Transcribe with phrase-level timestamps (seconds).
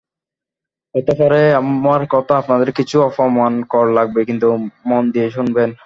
[0.95, 4.47] হতে পারে আমার কথা আপনাদের কিছু অপমানকর লাগবে কিন্তু
[4.89, 5.69] মন দিয়ে শুনবেন।